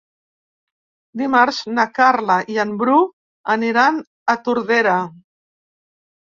Dimarts 1.21 1.59
na 1.73 1.85
Carla 1.97 2.37
i 2.53 2.57
en 2.63 2.71
Bru 2.79 2.97
aniran 3.57 4.01
a 4.35 4.37
Tordera. 4.49 4.97